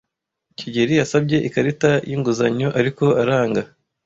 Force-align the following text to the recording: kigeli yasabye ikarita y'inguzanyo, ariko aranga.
kigeli 0.57 0.93
yasabye 1.01 1.37
ikarita 1.47 1.91
y'inguzanyo, 2.09 2.67
ariko 2.79 3.03
aranga. 3.21 3.61